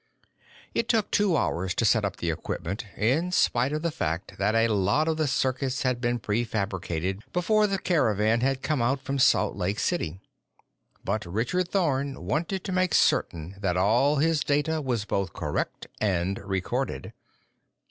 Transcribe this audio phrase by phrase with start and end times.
[0.73, 4.55] It took two hours to set up the equipment, in spite of the fact that
[4.55, 9.19] a lot of the circuits had been prefabricated before the caravan had come out from
[9.19, 10.19] Salt Lake City.
[11.05, 16.39] But Richard Thorn wanted to make certain that all his data was both correct and
[16.39, 17.13] recorded.